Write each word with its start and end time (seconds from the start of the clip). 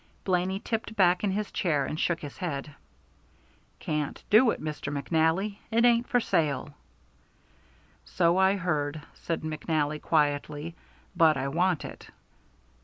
Blaney 0.23 0.59
tipped 0.59 0.95
back 0.95 1.23
in 1.23 1.29
his 1.29 1.51
chair 1.51 1.85
and 1.85 1.99
shook 1.99 2.21
his 2.21 2.37
head. 2.37 2.73
"Can't 3.77 4.23
do 4.31 4.49
it, 4.49 4.59
Mr. 4.59 4.91
McNally. 4.91 5.59
It 5.69 5.85
ain't 5.85 6.07
for 6.07 6.19
sale." 6.19 6.73
"So 8.03 8.35
I 8.39 8.55
heard," 8.55 9.03
said 9.13 9.41
McNally, 9.43 10.01
quietly, 10.01 10.73
"but 11.15 11.37
I 11.37 11.47
want 11.49 11.85
it." 11.85 12.09